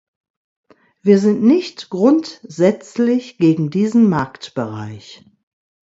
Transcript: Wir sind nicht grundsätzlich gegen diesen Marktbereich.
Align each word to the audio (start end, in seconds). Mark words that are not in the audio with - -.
Wir 1.03 1.19
sind 1.19 1.43
nicht 1.43 1.91
grundsätzlich 1.91 3.37
gegen 3.37 3.69
diesen 3.69 4.09
Marktbereich. 4.09 5.23